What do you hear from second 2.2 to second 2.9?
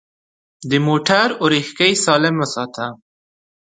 وساته.